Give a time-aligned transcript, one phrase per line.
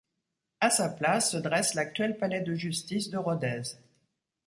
[0.61, 3.61] À sa place se dresse l'actuel palais de justice de Rodez.